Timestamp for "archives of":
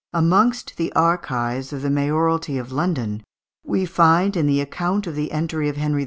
0.93-1.83